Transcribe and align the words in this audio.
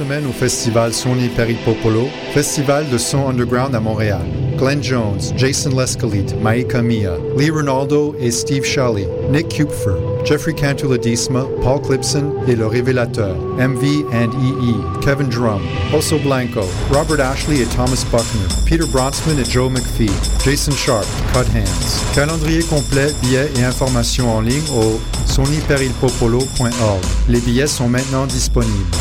Semaine 0.00 0.26
au 0.26 0.32
festival 0.32 0.94
Sony 0.94 1.28
Peripopolo, 1.28 2.08
festival 2.32 2.88
de 2.88 2.96
son 2.96 3.28
underground 3.28 3.74
à 3.74 3.80
Montréal. 3.80 4.24
Glenn 4.56 4.82
Jones, 4.82 5.20
Jason 5.36 5.76
Lescalite, 5.76 6.34
Maika 6.40 6.80
Mia, 6.80 7.18
Lee 7.36 7.50
Ronaldo 7.50 8.16
et 8.18 8.30
Steve 8.30 8.64
Shelley, 8.64 9.06
Nick 9.30 9.48
Kupfer, 9.50 9.96
Jeffrey 10.24 10.54
Cantuladisma, 10.54 11.44
Paul 11.62 11.82
Clipson 11.82 12.32
et 12.48 12.56
Le 12.56 12.66
Révélateur, 12.66 13.36
MV 13.58 14.06
and 14.14 14.30
EE, 14.40 15.04
Kevin 15.04 15.28
Drum, 15.28 15.60
Oso 15.94 16.18
Blanco, 16.18 16.62
Robert 16.90 17.20
Ashley 17.20 17.60
et 17.60 17.66
Thomas 17.66 18.02
Buckner, 18.10 18.48
Peter 18.64 18.90
Bronsman 18.90 19.38
et 19.38 19.44
Joe 19.44 19.70
McPhee, 19.70 20.10
Jason 20.42 20.72
Sharp, 20.72 21.04
Cut 21.34 21.40
Hands. 21.54 22.14
Calendrier 22.14 22.62
complet, 22.62 23.12
billets 23.20 23.50
et 23.58 23.64
informations 23.64 24.34
en 24.34 24.40
ligne 24.40 24.64
au 24.74 24.98
sonyperilpopolo.org. 25.26 27.02
Les 27.28 27.40
billets 27.40 27.66
sont 27.66 27.90
maintenant 27.90 28.24
disponibles. 28.24 28.96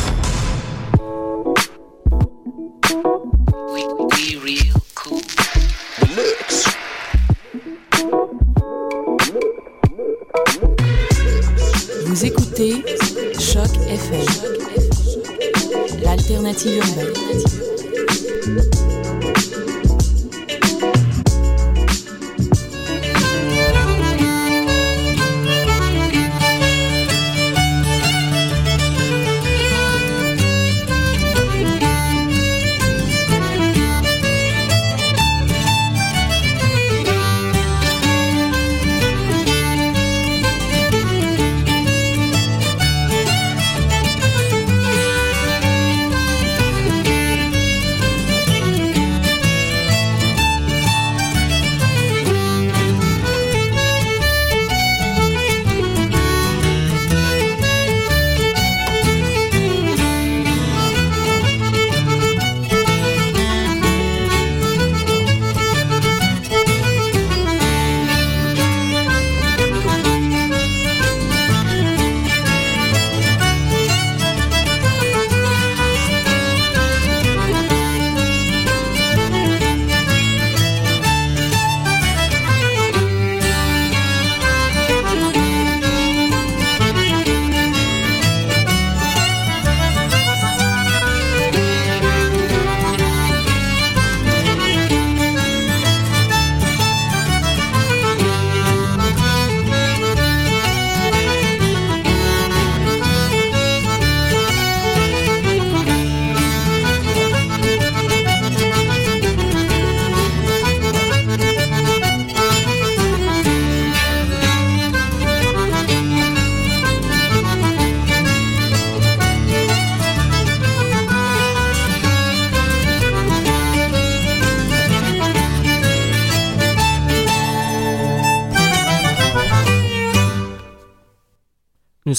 City 16.59 16.77
urbaine. 16.79 17.08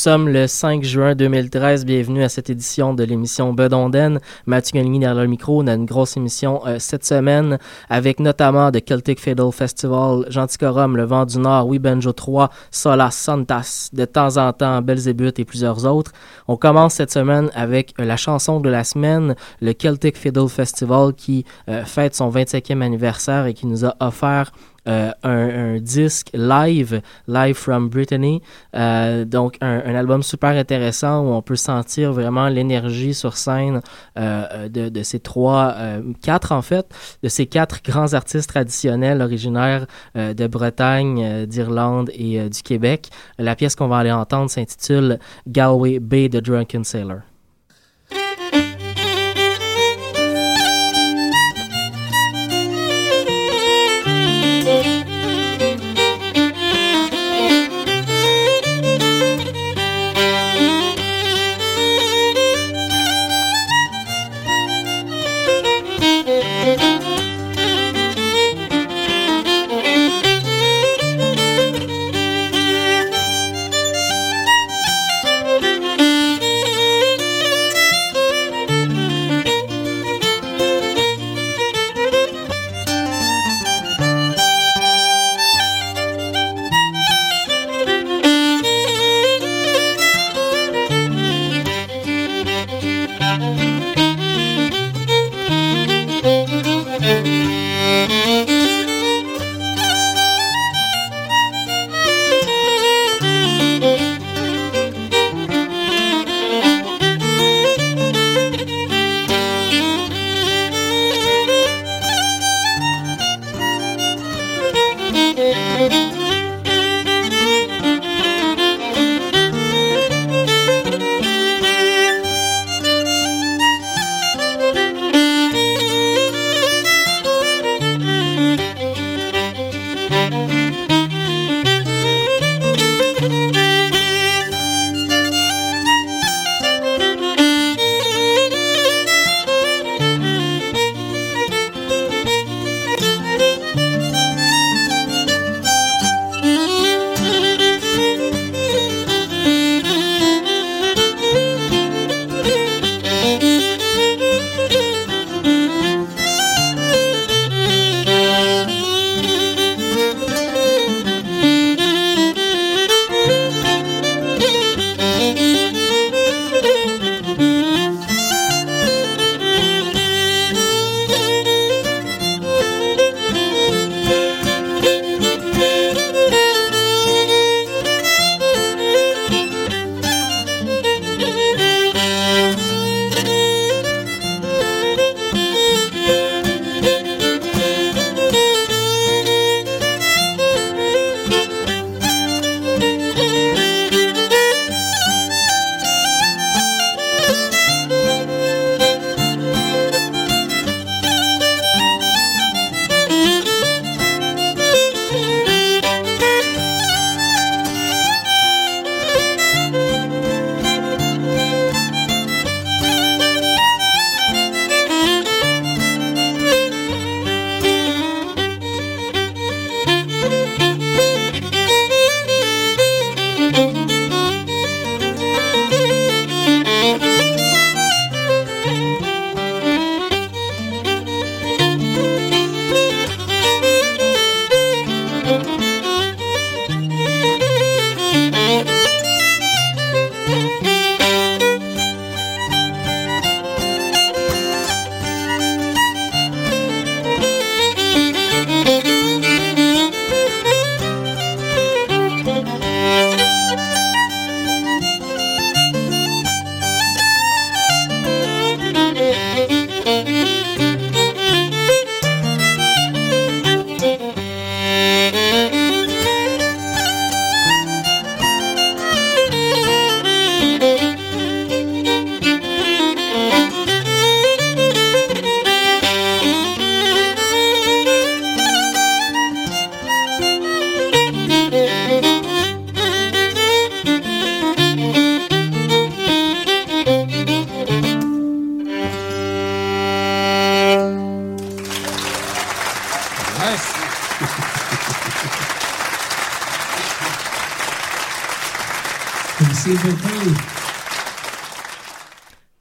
Sommes 0.01 0.31
le 0.31 0.47
5 0.47 0.83
juin 0.83 1.15
2013. 1.15 1.85
Bienvenue 1.85 2.23
à 2.23 2.31
cette 2.31 2.49
édition 2.49 2.95
de 2.95 3.05
l'émission 3.05 3.53
Bedonden. 3.53 4.19
Mathieu 4.47 4.79
Galigny 4.79 4.99
derrière 4.99 5.21
le 5.21 5.29
micro. 5.29 5.63
On 5.63 5.67
a 5.67 5.75
une 5.75 5.85
grosse 5.85 6.17
émission 6.17 6.63
euh, 6.67 6.79
cette 6.79 7.05
semaine 7.05 7.59
avec 7.91 8.19
notamment 8.19 8.71
The 8.71 8.83
Celtic 8.83 9.21
Fiddle 9.21 9.53
Festival, 9.53 10.25
Genticorum, 10.31 10.97
Le 10.97 11.05
Vent 11.05 11.27
du 11.27 11.39
Nord, 11.39 11.67
Oui 11.67 11.79
Benjo 11.79 12.15
3, 12.15 12.49
Solas 12.71 13.11
Santas, 13.11 13.91
de 13.93 14.07
temps 14.07 14.39
en 14.39 14.55
temps 14.55 14.81
Belzébuth 14.81 15.39
et 15.39 15.45
plusieurs 15.45 15.85
autres. 15.85 16.13
On 16.49 16.57
commence 16.57 16.95
cette 16.95 17.13
semaine 17.13 17.51
avec 17.55 17.93
euh, 18.01 18.07
la 18.07 18.17
chanson 18.17 18.59
de 18.59 18.71
la 18.71 18.85
semaine, 18.85 19.35
le 19.61 19.75
Celtic 19.75 20.17
Fiddle 20.17 20.49
Festival 20.49 21.13
qui 21.13 21.45
euh, 21.69 21.85
fête 21.85 22.15
son 22.15 22.31
25e 22.31 22.81
anniversaire 22.81 23.45
et 23.45 23.53
qui 23.53 23.67
nous 23.67 23.85
a 23.85 23.95
offert 24.01 24.53
euh, 24.89 25.11
un, 25.23 25.79
disque 25.79 26.31
live, 26.33 27.03
live 27.29 27.55
from 27.55 27.89
Brittany. 27.89 28.41
Euh, 28.75 29.25
donc, 29.25 29.57
un, 29.61 29.95
album 29.95 30.23
super 30.23 30.51
intéressant 30.51 31.23
où 31.23 31.33
on 31.33 31.43
peut 31.43 31.57
sentir 31.57 32.13
vraiment 32.13 32.49
l'énergie 32.49 33.13
sur 33.13 33.37
scène 33.37 33.83
euh, 34.19 34.69
de, 34.69 34.89
de, 34.89 35.03
ces 35.03 35.21
trois, 35.21 35.75
quatre 36.23 36.53
en 36.53 36.63
fait, 36.63 36.87
de 37.23 37.29
ces 37.29 37.47
quatre 37.47 37.83
grands 37.83 38.15
artistes 38.15 38.49
traditionnels 38.49 39.21
originaires 39.23 39.87
de 40.15 40.47
Bretagne, 40.47 41.47
d'Irlande 41.47 42.11
et 42.15 42.49
du 42.49 42.63
Québec. 42.63 43.11
La 43.39 43.55
pièce 43.57 43.75
qu'on 43.75 43.89
va 43.89 43.99
aller 43.99 44.13
entendre 44.13 44.51
s'intitule 44.51 45.19
Galway 45.47 45.99
Bay 45.99 46.29
the 46.29 46.37
Drunken 46.37 46.85
Sailor. 46.85 47.30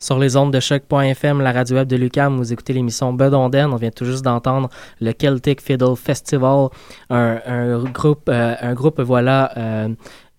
Sur 0.10 0.18
les 0.18 0.36
ondes 0.36 0.52
de 0.52 0.60
choc.fm, 0.60 1.40
la 1.40 1.52
radio 1.52 1.76
web 1.76 1.88
de 1.88 1.96
Lucam, 1.96 2.36
vous 2.38 2.52
écoutez 2.52 2.74
l'émission 2.74 3.14
Bedonden. 3.14 3.72
On 3.72 3.76
vient 3.76 3.92
tout 3.92 4.06
juste 4.06 4.26
d'entendre 4.26 4.68
le 5.00 5.14
Celtic 5.14 5.62
Fiddle 5.62 5.96
Festival, 5.96 6.70
un, 7.12 7.84
groupe, 7.94 8.28
euh, 8.28 8.56
un 8.60 8.74
voilà, 9.04 9.52
euh, 9.56 9.90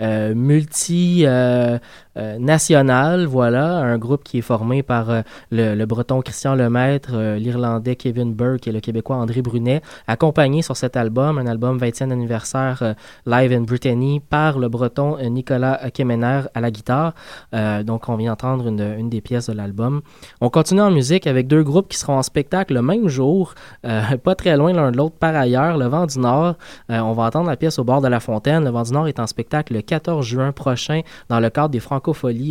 euh, 0.03 0.35
multi 0.35 1.25
euh, 2.17 2.39
national, 2.39 3.27
voilà, 3.27 3.77
un 3.77 3.99
groupe 3.99 4.25
qui 4.25 4.39
est 4.39 4.43
formé 4.43 4.83
par 4.83 5.23
le, 5.51 5.85
breton 5.85 6.21
Christian 6.21 6.55
Lemaître, 6.55 7.17
l'Irlandais 7.37 7.97
Kevin 7.97 8.35
Burke 8.35 8.69
et 8.69 8.73
le 8.73 8.81
Québécois 8.81 9.17
André 9.17 9.43
Brunet, 9.43 9.83
accompagné 10.07 10.63
sur 10.63 10.77
cet 10.77 10.97
album, 10.97 11.39
un 11.39 11.47
album 11.47 11.79
20e 11.79 12.11
anniversaire 12.11 12.95
Live 13.27 13.53
in 13.53 13.63
Brittany 13.63 14.21
par 14.21 14.59
le 14.59 14.69
breton 14.69 15.17
Nicolas 15.31 15.91
Kemener 15.93 16.43
à 16.55 16.61
la 16.61 16.71
guitare. 16.71 17.15
donc 17.85 18.09
on 18.09 18.17
vient 18.17 18.33
entendre 18.33 18.69
une, 18.69 18.95
une 18.99 19.11
des 19.11 19.21
pièces 19.21 19.49
de 19.49 19.55
l'album. 19.55 20.03
On 20.41 20.51
continue 20.51 20.83
en 20.83 20.91
musique 20.91 21.27
avec 21.27 21.47
deux 21.49 21.63
groupes 21.63 21.89
qui 21.89 21.99
seront 21.99 22.19
en 22.19 22.23
spectacle 22.23 22.75
le 22.75 22.83
même 22.83 23.09
jour, 23.09 23.55
pas 23.83 24.35
très 24.35 24.57
loin 24.57 24.73
l'un 24.73 24.91
de 24.91 24.97
l'autre 24.97 25.17
par 25.19 25.35
ailleurs, 25.35 25.77
le 25.77 25.87
Vent 25.87 26.07
du 26.07 26.19
Nord. 26.19 26.55
on 26.89 27.13
va 27.13 27.25
entendre 27.25 27.49
la 27.49 27.57
pièce 27.57 27.79
au 27.79 27.85
bord 27.85 28.01
de 28.01 28.09
la 28.09 28.21
fontaine. 28.21 28.65
Le 28.65 28.71
Vent 28.71 28.83
du 28.83 28.93
Nord 28.93 29.09
est 29.09 29.21
en 29.21 29.27
spectacle 29.27 29.75
le 29.75 29.83
14 29.83 30.25
juin 30.25 30.53
prochain 30.53 31.01
dans 31.29 31.41
le 31.41 31.51
cadre 31.51 31.71
des 31.71 31.81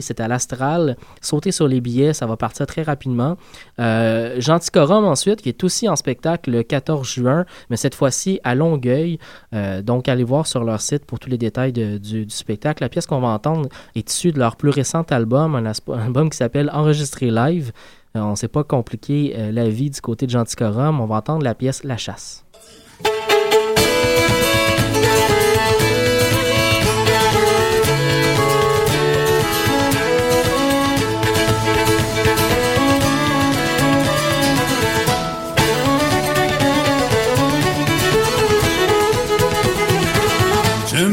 C'est 0.02 0.20
à 0.20 0.28
l'Astral. 0.28 0.98
Sautez 1.22 1.52
sur 1.52 1.68
les 1.68 1.82
billets, 1.82 2.14
ça 2.14 2.26
va 2.26 2.38
partir 2.38 2.66
très 2.66 2.82
rapidement. 2.82 3.38
Euh, 3.80 4.40
Genticorum 4.40 5.06
ensuite, 5.06 5.42
qui 5.42 5.50
est 5.50 5.64
aussi 5.64 5.88
en 5.88 5.96
spectacle 5.96 6.52
le 6.52 6.64
14 6.64 7.08
juin, 7.08 7.46
mais 7.70 7.78
cette 7.78 7.96
fois-ci 7.96 8.40
à 8.44 8.56
Longueuil. 8.56 9.20
Euh, 9.54 9.82
donc 9.82 10.08
allez 10.08 10.24
voir 10.24 10.48
sur 10.48 10.64
leur 10.64 10.82
site 10.82 11.06
pour 11.06 11.20
tous 11.20 11.30
les 11.30 11.38
détails 11.38 11.72
du, 11.74 12.26
spectacle. 12.30 12.84
La 12.84 12.90
pièce 12.90 13.06
qu'on 13.06 13.20
va 13.20 13.30
entendre 13.30 13.70
est 13.96 14.10
issue 14.10 14.32
de 14.32 14.40
leur 14.40 14.56
plus 14.56 14.70
récent 14.70 15.04
album, 15.10 15.56
un, 15.56 15.66
album 15.66 16.30
qui 16.30 16.38
s'appelle 16.38 16.70
Enregistré 16.74 17.32
live. 17.32 17.72
Euh, 18.16 18.22
on 18.22 18.32
ne 18.32 18.36
s'est 18.36 18.48
pas 18.48 18.64
compliqué 18.64 19.36
la 19.52 19.70
vie 19.70 19.90
du 19.90 20.02
côté 20.02 20.26
de 20.26 20.32
Genticorum. 20.32 21.00
On 21.00 21.06
va 21.06 21.18
entendre 21.18 21.44
la 21.44 21.56
pièce 21.56 21.84
La 21.84 21.98
chasse. 21.98 22.46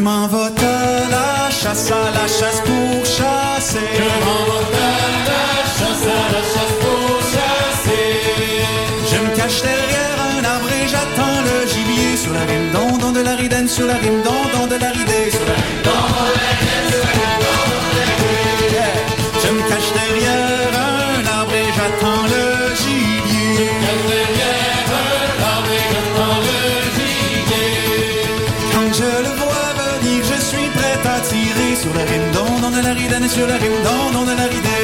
M'en 0.07 0.29
sur 33.29 33.47
la 33.47 33.57
de 34.25 34.37
la 34.37 34.45
ridée. 34.45 34.67
Sur 34.67 34.67
la 34.67 34.67
rime 34.67 34.76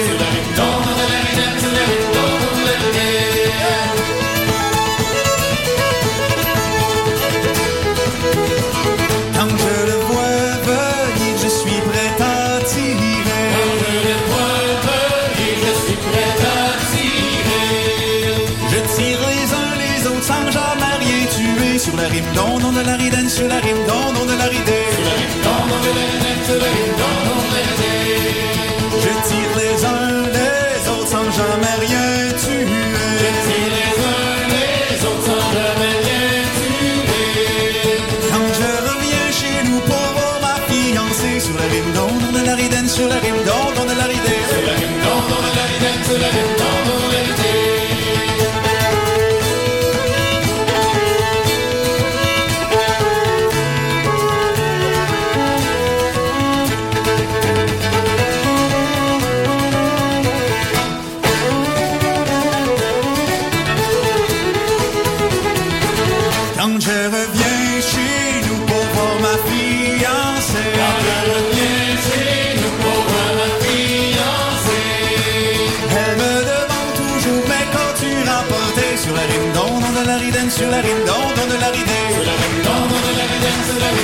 sur 80.50 80.70
la 80.70 80.80
rime 80.80 81.04
d'on, 81.04 81.46
de 81.52 81.60
la 81.60 81.68
ridée. 81.68 82.04
Sur 82.12 82.24
la 82.24 82.34
rime 82.40 82.62
d'on, 82.62 82.86
de 82.86 83.12
la 83.18 83.26
d'on, 83.32 83.74
de 83.74 83.80
la. 83.80 84.02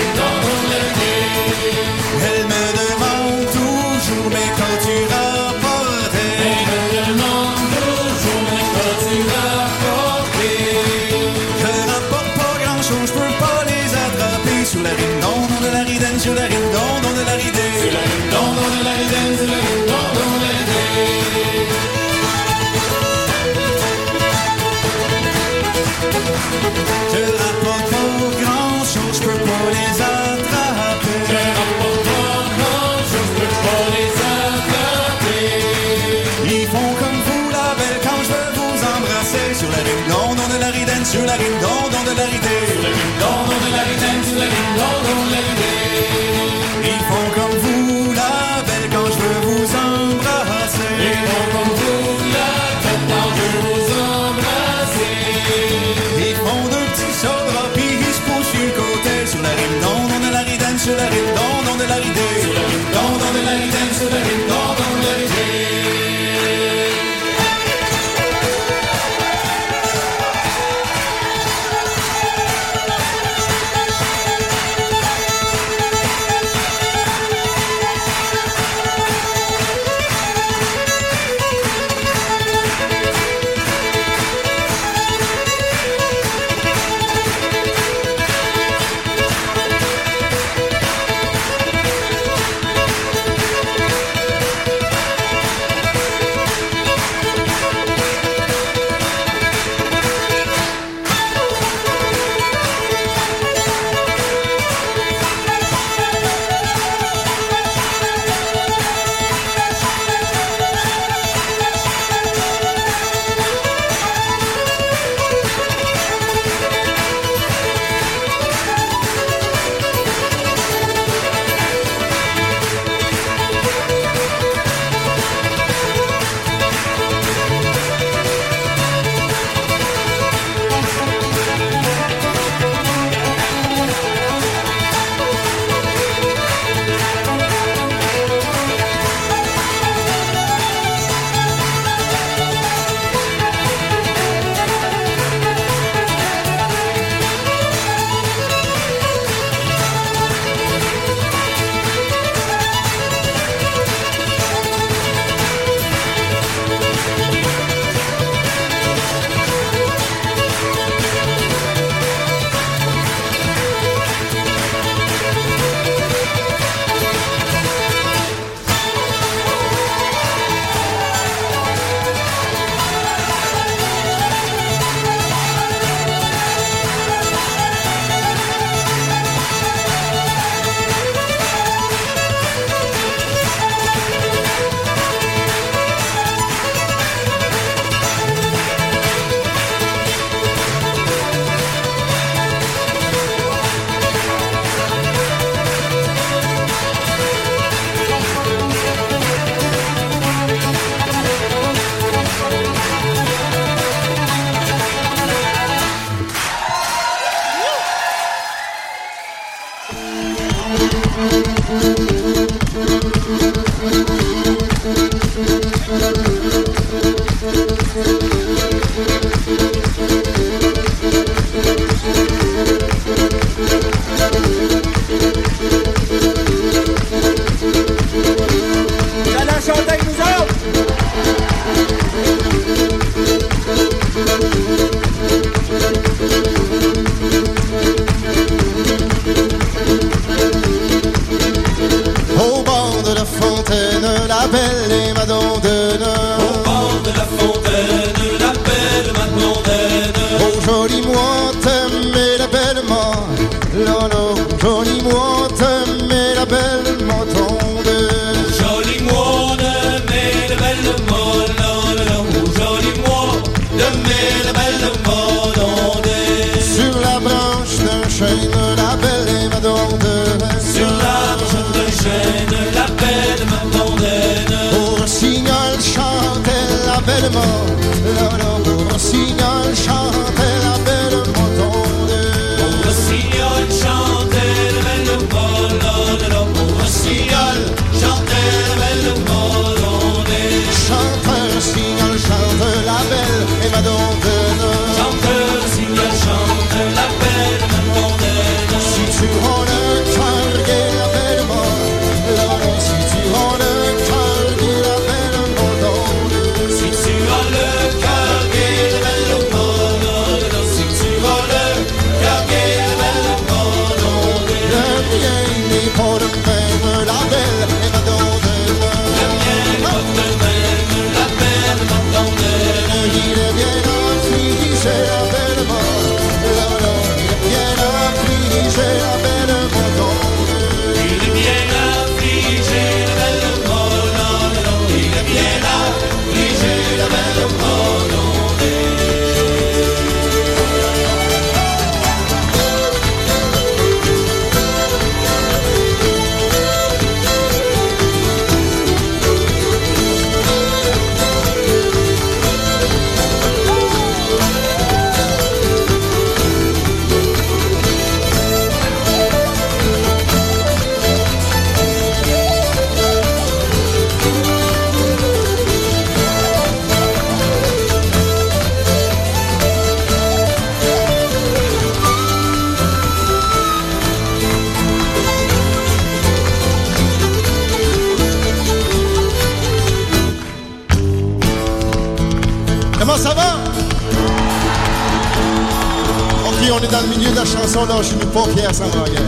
Je 388.68 388.74
suis 388.74 388.90
pas 388.90 389.00
Pierre 389.04 389.27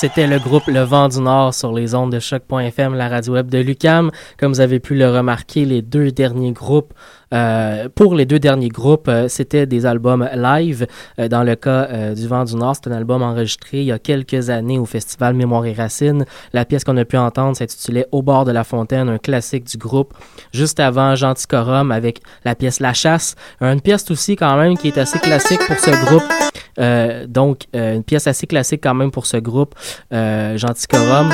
C'était 0.00 0.28
le 0.28 0.38
groupe 0.38 0.68
Le 0.68 0.82
Vent 0.82 1.08
du 1.08 1.18
Nord 1.18 1.52
sur 1.54 1.72
les 1.72 1.96
ondes 1.96 2.12
de 2.12 2.20
choc.fm, 2.20 2.94
la 2.94 3.08
radio 3.08 3.32
web 3.32 3.50
de 3.50 3.58
Lucam. 3.58 4.12
Comme 4.38 4.52
vous 4.52 4.60
avez 4.60 4.78
pu 4.78 4.94
le 4.94 5.10
remarquer, 5.10 5.64
les 5.64 5.82
deux 5.82 6.12
derniers 6.12 6.52
groupes 6.52 6.94
euh, 7.34 7.88
pour 7.94 8.14
les 8.14 8.26
deux 8.26 8.38
derniers 8.38 8.68
groupes, 8.68 9.08
euh, 9.08 9.28
c'était 9.28 9.66
des 9.66 9.86
albums 9.86 10.28
live. 10.34 10.86
Euh, 11.18 11.28
dans 11.28 11.42
le 11.42 11.54
cas 11.56 12.14
du 12.14 12.26
Vent 12.26 12.44
du 12.44 12.56
Nord, 12.56 12.76
c'est 12.76 12.90
un 12.90 12.92
album 12.92 13.22
enregistré 13.22 13.80
il 13.80 13.84
y 13.84 13.92
a 13.92 13.98
quelques 13.98 14.50
années 14.50 14.78
au 14.78 14.86
Festival 14.86 15.34
Mémoire 15.34 15.66
et 15.66 15.72
Racines. 15.72 16.24
La 16.52 16.64
pièce 16.64 16.84
qu'on 16.84 16.96
a 16.96 17.04
pu 17.04 17.16
entendre 17.16 17.56
s'intitulait 17.56 18.06
Au 18.12 18.22
bord 18.22 18.44
de 18.44 18.52
la 18.52 18.64
fontaine, 18.64 19.08
un 19.08 19.18
classique 19.18 19.64
du 19.64 19.76
groupe. 19.76 20.14
Juste 20.52 20.80
avant 20.80 21.14
Genticorum 21.14 21.92
avec 21.92 22.20
la 22.44 22.54
pièce 22.54 22.80
La 22.80 22.94
Chasse, 22.94 23.34
une 23.60 23.80
pièce 23.80 24.10
aussi 24.10 24.36
quand 24.36 24.56
même 24.56 24.76
qui 24.76 24.88
est 24.88 24.98
assez 24.98 25.18
classique 25.18 25.60
pour 25.66 25.78
ce 25.78 25.90
groupe. 26.06 27.26
Donc, 27.28 27.64
une 27.74 28.04
pièce 28.04 28.26
assez 28.26 28.46
classique 28.46 28.82
quand 28.82 28.94
même 28.94 29.10
pour 29.10 29.26
ce 29.26 29.36
groupe, 29.36 29.74
Genticorum. 30.10 31.30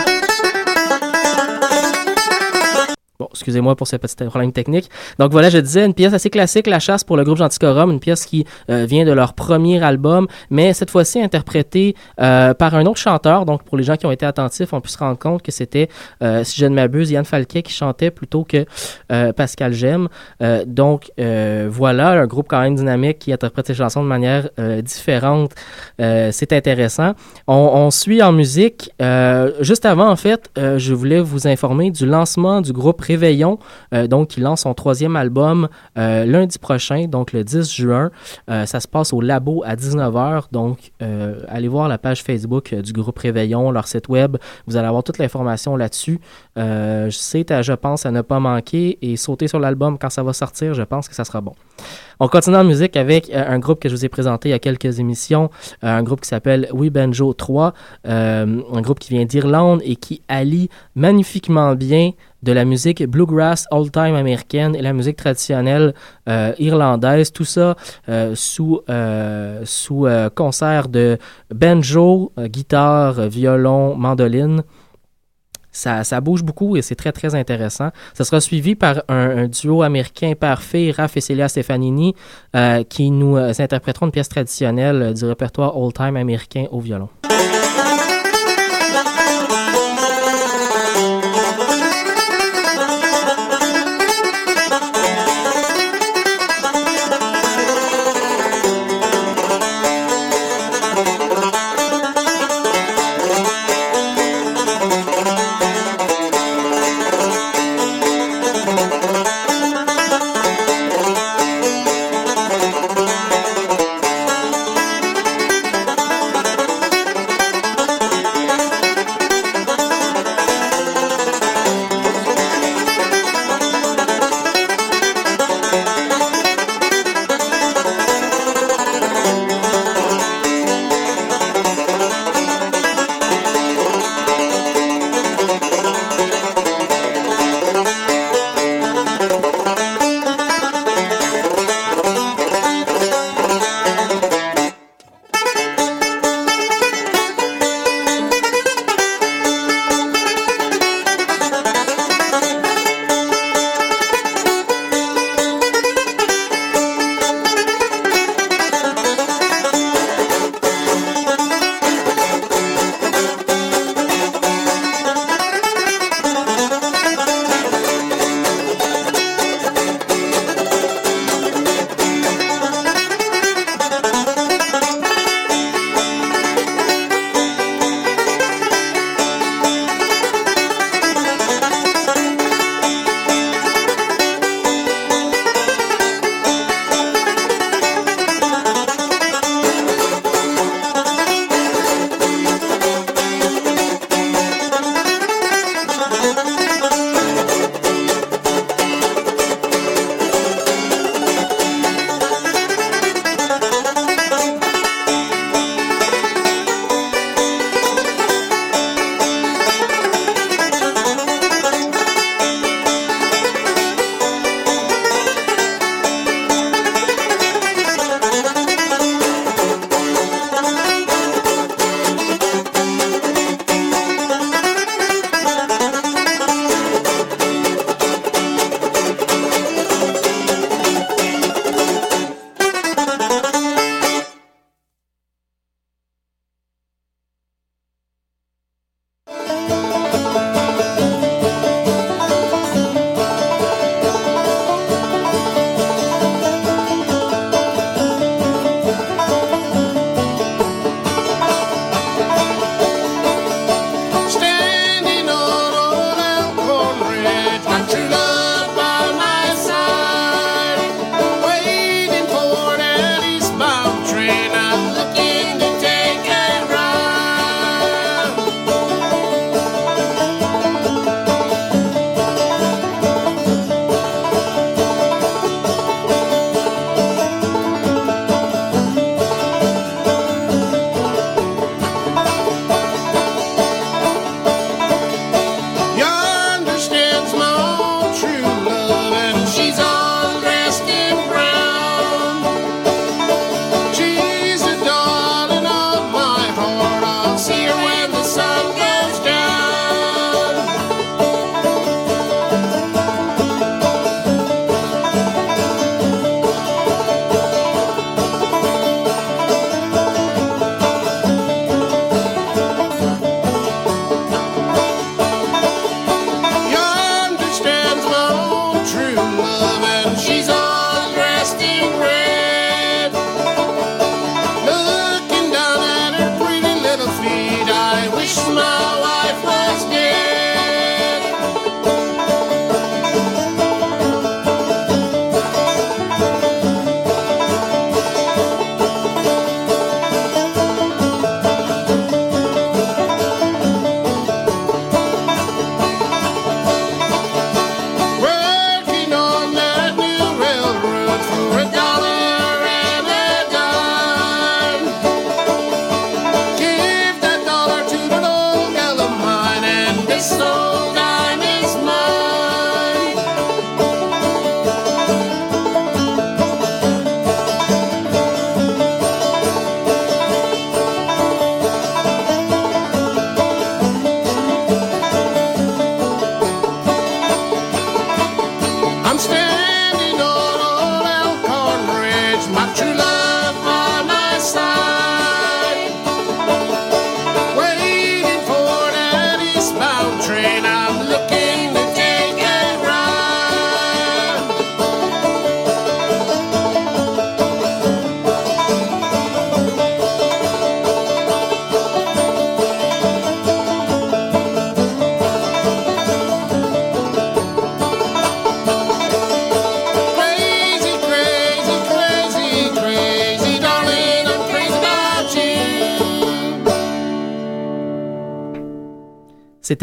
Bon, 3.20 3.28
excusez-moi 3.30 3.76
pour 3.76 3.86
ce 3.86 3.94
petit 3.94 4.16
problème 4.24 4.50
technique. 4.50 4.90
Donc 5.20 5.30
voilà, 5.30 5.48
je 5.48 5.58
disais 5.58 5.86
une 5.86 5.94
pièce 5.94 6.12
assez 6.12 6.30
classique, 6.30 6.66
La 6.66 6.80
chasse 6.80 7.04
pour 7.04 7.16
le 7.16 7.22
groupe 7.22 7.36
Genticorum, 7.36 7.92
une 7.92 8.00
pièce 8.00 8.26
qui 8.26 8.44
euh, 8.70 8.86
vient 8.86 9.04
de 9.04 9.12
leur 9.12 9.34
premier 9.34 9.80
album, 9.84 10.26
mais 10.50 10.72
cette 10.72 10.90
fois-ci 10.90 11.22
interprétée 11.22 11.94
euh, 12.20 12.54
par 12.54 12.74
un 12.74 12.86
autre 12.86 12.98
chanteur. 12.98 13.44
Donc 13.44 13.62
pour 13.62 13.76
les 13.76 13.84
gens 13.84 13.94
qui 13.94 14.04
ont 14.06 14.10
été 14.10 14.26
attentifs, 14.26 14.72
on 14.72 14.80
peut 14.80 14.88
se 14.88 14.98
rendre 14.98 15.16
compte 15.16 15.42
que 15.42 15.52
c'était, 15.52 15.88
euh, 16.24 16.42
si 16.42 16.60
je 16.60 16.66
ne 16.66 16.74
m'abuse, 16.74 17.12
Yann 17.12 17.24
Falquet 17.24 17.62
qui 17.62 17.72
chantait 17.72 18.10
plutôt 18.10 18.42
que 18.42 18.66
Pascal 19.32 19.74
Gem. 19.74 20.08
Euh, 20.42 20.64
donc 20.66 21.12
voilà, 21.16 22.20
un 22.20 22.26
groupe 22.26 22.48
quand 22.48 22.62
même 22.62 22.74
dynamique 22.74 23.20
qui 23.20 23.32
interprète 23.32 23.68
ses 23.68 23.74
chansons 23.74 24.02
de 24.02 24.08
manière 24.08 24.48
différente. 24.82 25.52
C'est 26.00 26.52
intéressant. 26.52 27.12
On, 27.46 27.54
on 27.54 27.92
suit 27.92 28.24
en 28.24 28.32
musique. 28.32 28.90
Juste 29.60 29.86
avant, 29.86 30.10
en 30.10 30.16
fait, 30.16 30.50
je 30.56 30.94
voulais 30.94 31.20
vous 31.20 31.46
informer 31.46 31.92
du 31.92 32.06
lancement 32.06 32.60
du 32.60 32.72
groupe 32.72 33.03
Réveillon, 33.04 33.58
euh, 33.92 34.06
donc 34.06 34.28
qui 34.28 34.40
lance 34.40 34.62
son 34.62 34.74
troisième 34.74 35.16
album 35.16 35.68
euh, 35.98 36.24
lundi 36.24 36.58
prochain, 36.58 37.06
donc 37.06 37.32
le 37.32 37.44
10 37.44 37.72
juin. 37.72 38.10
Euh, 38.50 38.66
ça 38.66 38.80
se 38.80 38.88
passe 38.88 39.12
au 39.12 39.20
labo 39.20 39.62
à 39.64 39.76
19h, 39.76 40.44
donc 40.52 40.92
allez 41.48 41.68
voir 41.68 41.88
la 41.88 41.98
page 41.98 42.22
Facebook 42.22 42.74
du 42.74 42.92
groupe 42.92 43.18
Réveillon, 43.18 43.70
leur 43.70 43.86
site 43.86 44.08
web. 44.08 44.36
Vous 44.66 44.76
allez 44.76 44.88
avoir 44.88 45.02
toute 45.02 45.18
l'information 45.18 45.76
là-dessus. 45.76 46.20
C'est, 46.56 47.50
à, 47.50 47.62
je 47.62 47.72
pense, 47.72 48.06
à 48.06 48.10
ne 48.10 48.22
pas 48.22 48.40
manquer 48.40 48.98
et 49.02 49.16
sauter 49.16 49.48
sur 49.48 49.60
l'album 49.60 49.98
quand 49.98 50.10
ça 50.10 50.22
va 50.22 50.32
sortir, 50.32 50.74
je 50.74 50.82
pense 50.82 51.08
que 51.08 51.14
ça 51.14 51.24
sera 51.24 51.40
bon. 51.40 51.52
On 52.20 52.28
continue 52.28 52.56
en 52.56 52.64
musique 52.64 52.96
avec 52.96 53.30
un 53.34 53.58
groupe 53.58 53.80
que 53.80 53.88
je 53.88 53.94
vous 53.94 54.04
ai 54.04 54.08
présenté 54.08 54.48
il 54.48 54.52
y 54.52 54.54
a 54.54 54.58
quelques 54.58 55.00
émissions, 55.00 55.50
un 55.82 56.02
groupe 56.02 56.20
qui 56.20 56.28
s'appelle 56.28 56.68
We 56.72 56.90
Banjo 56.90 57.32
3, 57.32 57.74
euh, 58.06 58.60
un 58.72 58.80
groupe 58.80 58.98
qui 58.98 59.10
vient 59.10 59.24
d'Irlande 59.24 59.80
et 59.84 59.96
qui 59.96 60.22
allie 60.28 60.68
magnifiquement 60.94 61.74
bien 61.74 62.12
de 62.44 62.52
la 62.52 62.64
musique 62.64 63.02
bluegrass 63.04 63.66
old-time 63.70 64.14
américaine 64.14 64.76
et 64.76 64.82
la 64.82 64.92
musique 64.92 65.16
traditionnelle 65.16 65.94
euh, 66.28 66.52
irlandaise, 66.58 67.32
tout 67.32 67.44
ça 67.44 67.76
euh, 68.08 68.34
sous, 68.34 68.80
euh, 68.88 69.62
sous 69.64 70.06
euh, 70.06 70.28
concert 70.30 70.88
de 70.88 71.18
banjo, 71.52 72.32
guitare, 72.38 73.28
violon, 73.28 73.96
mandoline. 73.96 74.62
Ça, 75.72 76.04
ça 76.04 76.20
bouge 76.20 76.44
beaucoup 76.44 76.76
et 76.76 76.82
c'est 76.82 76.94
très, 76.94 77.10
très 77.10 77.34
intéressant. 77.34 77.90
Ça 78.12 78.22
sera 78.22 78.40
suivi 78.40 78.76
par 78.76 79.02
un, 79.08 79.38
un 79.38 79.48
duo 79.48 79.82
américain 79.82 80.34
parfait, 80.38 80.92
Raph 80.96 81.16
et 81.16 81.20
Celia 81.20 81.48
Stefanini, 81.48 82.14
euh, 82.54 82.84
qui 82.84 83.10
nous 83.10 83.36
interpréteront 83.36 84.06
une 84.06 84.12
pièce 84.12 84.28
traditionnelle 84.28 85.14
du 85.14 85.24
répertoire 85.24 85.76
old-time 85.76 86.16
américain 86.16 86.66
au 86.70 86.78
violon. 86.78 87.08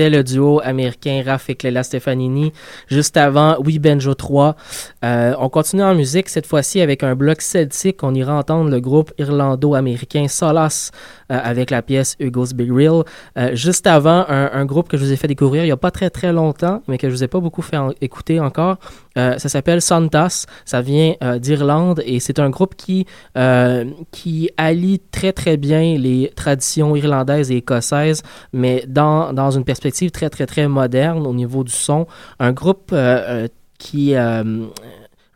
Le 0.09 0.23
duo 0.23 0.61
américain 0.63 1.21
Raph 1.25 1.49
et 1.49 1.55
Cléla 1.55 1.83
Stefanini. 1.83 2.51
Juste 2.87 3.17
avant, 3.17 3.57
Oui 3.63 3.79
Benjo 3.79 4.13
3. 4.13 4.55
Euh, 5.03 5.33
on 5.39 5.49
continue 5.49 5.83
en 5.83 5.93
musique, 5.93 6.29
cette 6.29 6.47
fois-ci 6.47 6.81
avec 6.81 7.03
un 7.03 7.15
bloc 7.15 7.41
celtique. 7.41 8.03
On 8.03 8.13
ira 8.13 8.37
entendre 8.37 8.69
le 8.69 8.79
groupe 8.79 9.11
irlando-américain 9.17 10.27
Solas 10.27 10.91
euh, 10.91 11.20
avec 11.39 11.71
la 11.71 11.81
pièce 11.81 12.15
Hugo's 12.19 12.53
Big 12.53 12.71
Reel. 12.71 13.03
Euh, 13.37 13.55
juste 13.55 13.87
avant, 13.87 14.25
un, 14.27 14.65
groupe 14.65 14.89
que 14.89 14.97
je 14.97 15.03
vous 15.03 15.11
ai 15.11 15.15
fait 15.15 15.27
découvrir 15.27 15.63
il 15.63 15.67
n'y 15.67 15.71
a 15.71 15.77
pas 15.77 15.91
très 15.91 16.09
très 16.09 16.31
longtemps, 16.31 16.81
mais 16.87 16.97
que 16.97 17.09
je 17.09 17.15
vous 17.15 17.23
ai 17.23 17.27
pas 17.27 17.39
beaucoup 17.39 17.61
fait 17.61 17.77
écouter 18.01 18.39
encore. 18.39 18.77
Euh, 19.17 19.37
ça 19.37 19.49
s'appelle 19.49 19.81
Santas. 19.81 20.45
Ça 20.65 20.81
vient 20.81 21.15
euh, 21.23 21.39
d'Irlande 21.39 22.01
et 22.05 22.19
c'est 22.19 22.39
un 22.39 22.49
groupe 22.49 22.75
qui, 22.75 23.05
euh, 23.37 23.85
qui 24.11 24.49
allie 24.57 24.99
très 25.11 25.33
très 25.33 25.57
bien 25.57 25.97
les 25.97 26.31
traditions 26.35 26.95
irlandaises 26.95 27.51
et 27.51 27.57
écossaises, 27.57 28.23
mais 28.53 28.85
dans, 28.87 29.33
dans 29.33 29.51
une 29.51 29.63
perspective 29.63 30.11
très 30.11 30.29
très 30.29 30.45
très 30.45 30.67
moderne 30.67 31.25
au 31.27 31.33
niveau 31.33 31.63
du 31.63 31.71
son. 31.71 32.07
Un 32.39 32.51
groupe 32.53 32.91
euh, 32.93 33.45
euh, 33.45 33.47
qui... 33.77 34.15
euh, 34.15 34.67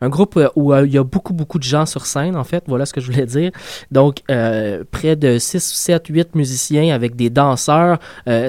un 0.00 0.08
groupe 0.08 0.36
euh, 0.36 0.48
où 0.56 0.72
euh, 0.72 0.86
il 0.86 0.92
y 0.92 0.98
a 0.98 1.04
beaucoup, 1.04 1.32
beaucoup 1.32 1.58
de 1.58 1.64
gens 1.64 1.86
sur 1.86 2.06
scène, 2.06 2.36
en 2.36 2.44
fait. 2.44 2.64
Voilà 2.66 2.86
ce 2.86 2.92
que 2.92 3.00
je 3.00 3.10
voulais 3.10 3.26
dire. 3.26 3.50
Donc, 3.90 4.22
euh, 4.30 4.84
près 4.90 5.16
de 5.16 5.38
6, 5.38 5.62
7, 5.62 6.06
8 6.08 6.34
musiciens 6.34 6.94
avec 6.94 7.16
des 7.16 7.30
danseurs. 7.30 7.98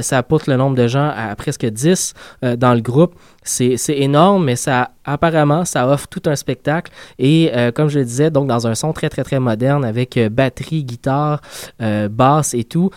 Ça 0.01 0.23
porte 0.23 0.47
le 0.47 0.57
nombre 0.57 0.75
de 0.75 0.88
gens 0.88 1.12
à 1.15 1.36
presque 1.36 1.65
10 1.65 2.13
euh, 2.43 2.55
dans 2.55 2.73
le 2.73 2.81
groupe. 2.81 3.15
C'est 3.43 3.77
énorme, 3.88 4.43
mais 4.43 4.57
ça, 4.57 4.91
apparemment, 5.05 5.63
ça 5.63 5.88
offre 5.88 6.07
tout 6.10 6.23
un 6.25 6.36
spectacle. 6.36 6.91
Et 7.17 7.49
comme 7.75 7.88
je 7.88 7.99
le 7.99 8.03
disais, 8.03 8.29
donc 8.29 8.47
dans 8.47 8.67
un 8.67 8.75
son 8.75 8.91
très, 8.91 9.07
très, 9.07 9.23
très 9.23 9.39
moderne 9.39 9.86
avec 9.86 10.19
batterie, 10.29 10.83
guitare, 10.83 11.39
basse 11.79 12.53
et 12.53 12.65
tout. 12.65 12.89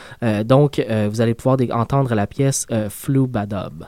Donc, 0.45 0.85
vous 1.09 1.21
allez 1.21 1.35
pouvoir 1.35 1.57
entendre 1.71 2.17
la 2.17 2.27
pièce 2.27 2.67
Flou 2.89 3.29
Badob. 3.29 3.87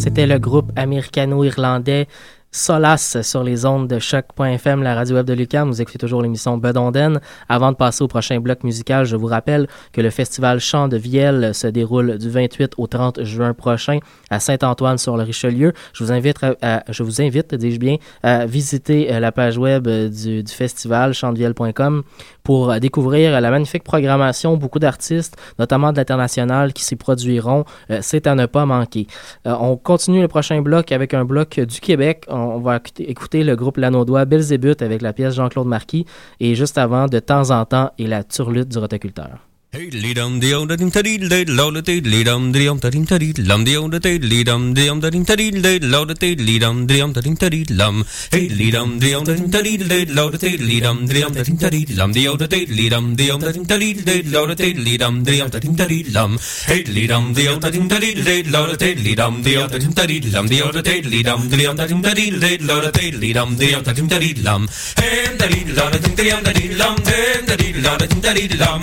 C'était 0.00 0.26
le 0.26 0.38
groupe 0.38 0.72
américano-irlandais 0.76 2.08
Solace 2.52 3.22
sur 3.22 3.44
les 3.44 3.64
ondes 3.64 3.86
de 3.86 4.00
choc.fm, 4.00 4.82
la 4.82 4.96
radio 4.96 5.14
web 5.14 5.26
de 5.26 5.34
Lucam. 5.34 5.68
Vous 5.68 5.80
écoutez 5.80 5.98
toujours 5.98 6.20
l'émission 6.20 6.58
Bedonden. 6.58 7.20
Avant 7.48 7.70
de 7.70 7.76
passer 7.76 8.02
au 8.02 8.08
prochain 8.08 8.40
bloc 8.40 8.64
musical, 8.64 9.04
je 9.04 9.14
vous 9.14 9.28
rappelle 9.28 9.68
que 9.92 10.00
le 10.00 10.10
festival 10.10 10.58
Chant 10.58 10.88
de 10.88 10.96
Vielle 10.96 11.54
se 11.54 11.68
déroule 11.68 12.18
du 12.18 12.28
28 12.28 12.72
au 12.76 12.88
30 12.88 13.22
juin 13.22 13.54
prochain 13.54 14.00
à 14.30 14.40
Saint-Antoine 14.40 14.98
sur 14.98 15.16
le 15.16 15.22
Richelieu. 15.22 15.72
Je 15.92 16.02
vous 16.02 16.10
invite, 16.10 16.38
à, 16.60 16.82
je 16.88 17.04
vous 17.04 17.22
invite, 17.22 17.54
dis-je 17.54 17.78
bien, 17.78 17.98
à 18.24 18.46
visiter 18.46 19.14
euh, 19.14 19.20
la 19.20 19.30
page 19.30 19.56
web 19.56 19.86
euh, 19.86 20.08
du, 20.08 20.42
du 20.42 20.52
festival 20.52 21.14
chantdevielle.com 21.14 22.02
pour 22.42 22.72
euh, 22.72 22.78
découvrir 22.80 23.40
la 23.40 23.50
magnifique 23.52 23.84
programmation, 23.84 24.56
beaucoup 24.56 24.80
d'artistes, 24.80 25.36
notamment 25.60 25.92
de 25.92 25.98
l'international, 25.98 26.72
qui 26.72 26.82
s'y 26.82 26.96
produiront. 26.96 27.64
C'est 28.00 28.26
à 28.26 28.34
ne 28.34 28.46
pas 28.46 28.66
manquer. 28.66 29.06
On 29.44 29.76
continue 29.76 30.20
le 30.20 30.28
prochain 30.28 30.60
bloc 30.62 30.90
avec 30.90 31.14
un 31.14 31.24
bloc 31.24 31.60
du 31.60 31.80
Québec. 31.80 32.24
On 32.40 32.60
va 32.60 32.80
écouter, 32.98 33.44
le 33.44 33.56
groupe 33.56 33.76
Lanaudois 33.76 34.24
Belzébuth 34.24 34.82
avec 34.82 35.02
la 35.02 35.12
pièce 35.12 35.34
Jean-Claude 35.34 35.66
Marquis 35.66 36.06
et 36.40 36.54
juste 36.54 36.78
avant, 36.78 37.06
de 37.06 37.18
temps 37.18 37.50
en 37.50 37.64
temps, 37.64 37.90
et 37.98 38.06
la 38.06 38.24
turlute 38.24 38.68
du 38.68 38.78
rotoculteur. 38.78 39.49
Hey, 39.72 39.88
lead 39.88 40.18
on 40.18 40.40
the 40.40 40.52
on 40.52 40.66
the 40.66 40.76
tin 40.76 40.90
tadi, 40.90 41.16
lay 41.18 41.44
low 41.44 41.70
the 41.70 41.80
tail, 41.80 42.02
lead 42.02 42.26
on 42.26 42.50
the 42.50 42.66
on 42.66 42.78
the 42.80 42.90
tin 42.90 43.06
tadi, 43.06 43.32
lum 43.34 43.62
the 43.64 43.76
on 43.76 43.88
the 43.88 44.00
tail, 44.00 44.18
lead 44.18 44.48
on 44.48 44.74
the 44.74 44.88
on 44.88 44.98
the 44.98 45.12
tin 45.12 45.24
tadi, 45.24 45.52
lay 45.52 45.78
low 45.78 46.04
the 46.04 46.12
tail, 46.12 46.34
lead 46.38 46.64
on 46.64 46.88
the 46.88 47.00
on 47.00 47.12
the 47.12 47.22
tin 47.22 47.36
tadi, 47.36 47.64
lum. 47.66 48.04
Hey, 48.32 48.48
lead 48.48 48.74
on 48.74 48.98
the 48.98 49.14
on 49.14 49.22
the 49.22 49.36
tin 49.36 49.48
tadi, 49.48 49.78
lay 49.78 50.06
low 50.06 50.28
the 50.28 50.38
tail, 50.38 50.58
lead 50.58 50.84
on 50.84 51.06
the 51.06 51.22
on 51.22 51.32
the 51.32 51.44
tin 51.44 51.56
tadi, 51.56 51.86
lum 51.86 52.12
the 52.12 52.26
on 52.26 52.38
the 52.38 52.48
tail, 52.48 52.66
lead 52.68 52.92
on 52.92 53.14
the 53.14 53.30
on 53.30 53.38
the 53.38 53.52
tin 53.52 53.64
tadi, 53.64 53.94
lay 53.94 54.22
low 54.22 54.46
the 54.48 54.56
tail, 54.56 54.76
lead 54.76 55.02
on 55.02 55.22
the 55.22 55.40
on 55.40 55.50
the 55.50 55.60
tin 55.60 55.76
tadi, 55.76 56.02
lum. 56.10 56.36
Hey, 56.66 56.82
lead 56.82 57.12
on 57.12 57.32
the 57.32 57.46
on 57.46 57.60
the 57.60 57.70
tin 57.70 57.88
tadi, 57.88 58.10
lay 58.26 58.42
low 58.42 58.66
the 58.66 58.76
tail, 58.76 58.98
lead 58.98 59.20
on 59.20 59.40
the 59.44 59.56
on 59.56 59.70
the 59.70 59.78
tin 59.78 59.92
tadi, 59.92 60.20
lum 60.34 60.48
the 60.48 60.62
on 60.62 60.72
the 60.72 60.82
tail, 60.82 61.04
lead 61.04 61.28
on 61.28 61.48
the 61.48 61.66
on 61.68 61.76
the 61.76 61.86
tin 61.86 62.02
tadi, 62.02 62.30
lay 62.32 62.58
low 62.58 62.80
the 62.80 62.90
tail, 62.90 63.14
lead 63.22 63.36
on 63.36 63.54
the 63.54 63.74
on 63.76 63.84
the 63.84 63.94
tin 63.94 64.08
tadi, 64.08 64.34
lum. 64.42 64.66
Hey, 64.98 65.30
the 65.38 65.46
lead 65.46 65.78
on 65.78 65.92
the 65.92 65.98
tin 66.02 66.16
tadi, 66.16 66.74
lum, 66.74 66.96
the 67.06 67.56
lead 67.62 67.86
on 67.86 67.98
the 68.00 68.06
tin 68.08 68.20
tadi, 68.20 68.48
lum, 68.58 68.82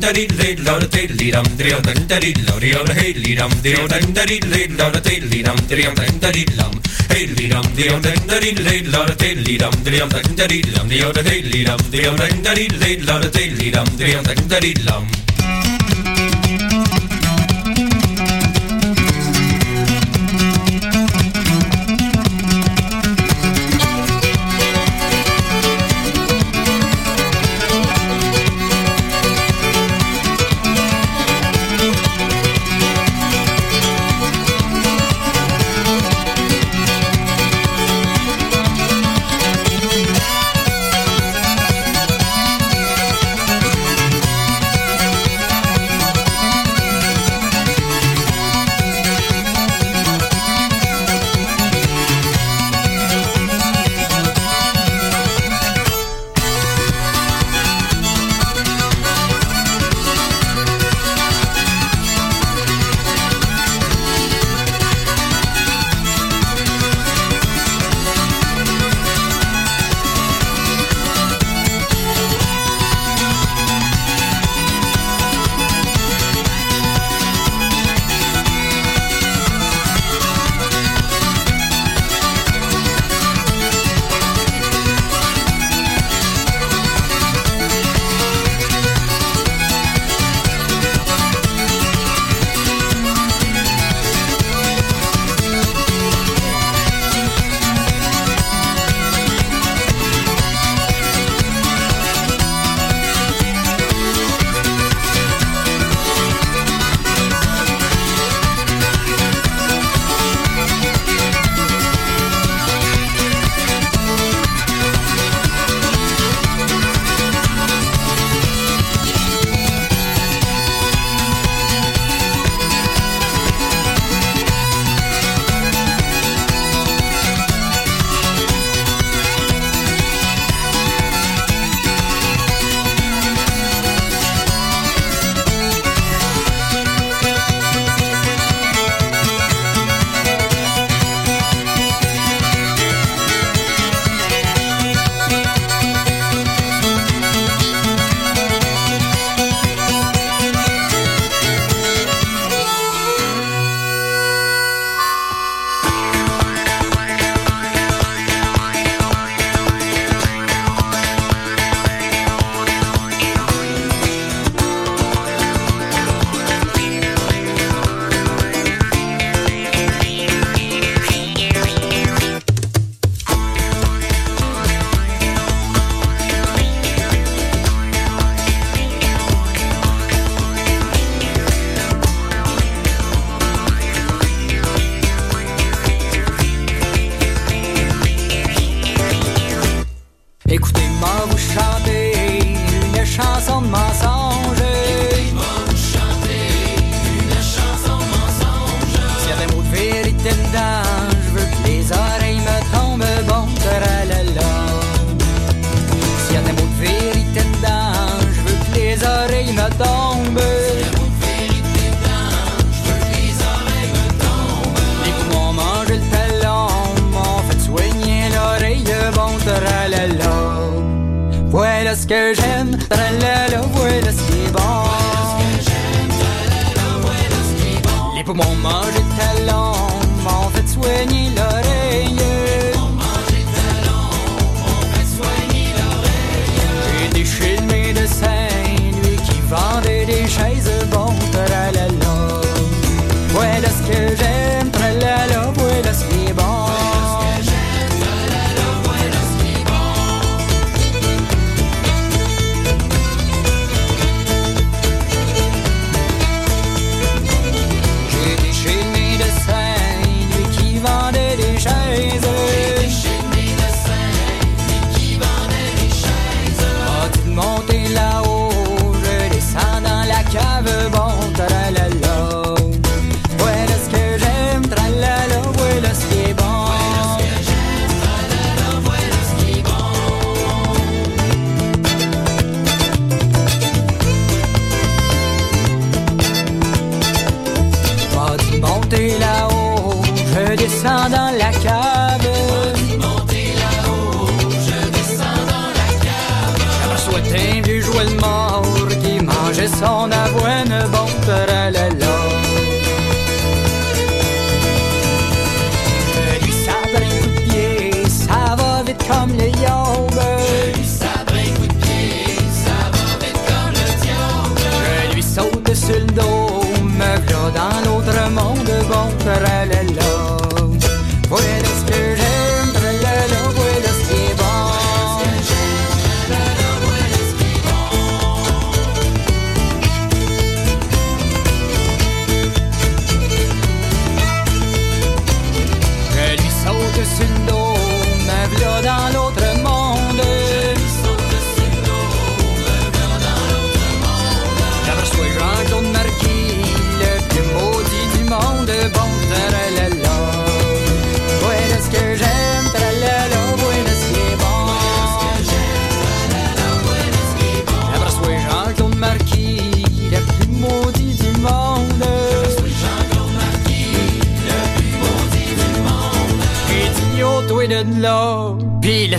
da 0.00 0.14
dee 0.14 0.39
diddle 0.40 0.70
on 0.70 0.82
a 0.82 0.88
diddle 0.88 1.30
dum 1.30 1.46
drill 1.58 1.80
dun 1.86 2.06
da 2.10 2.18
diddle 2.18 2.50
on 2.80 2.90
a 2.90 2.94
diddle 2.94 3.34
dum 3.40 3.52
drill 3.64 3.86
dun 3.92 4.12
da 4.16 4.24
diddle 4.30 4.82
on 4.84 4.94
a 4.94 5.00
diddle 5.08 5.42
dum 5.46 5.58
drill 5.70 5.94
dun 5.94 6.16
da 6.20 6.30
diddle 6.34 6.60
diddle 6.60 7.10
dum 7.10 7.64
drill 7.76 7.98
dun 8.00 8.38
da 8.38 8.68
diddle 8.68 8.98
on 8.98 9.10
a 9.10 9.16
diddle 9.16 9.58
dum 9.58 9.74
drill 9.84 10.08
dun 10.08 10.36
da 10.36 10.46
diddle 10.48 11.06
on 11.06 11.16
a 11.16 11.22
diddle 11.22 11.64
dum 11.64 11.80
drill 11.90 12.16
dun 12.16 12.42
da 12.42 12.54
diddle 12.54 13.10
on 13.14 13.24
a 13.24 13.30
diddle 13.38 13.70
dum 13.76 13.88
drill 13.96 14.22
dun 14.22 14.48
da 14.48 14.60
diddle 14.60 15.29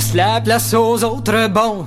laisse 0.01 0.13
la 0.13 0.41
place 0.41 0.73
aux 0.73 1.03
autres 1.03 1.47
bons. 1.47 1.85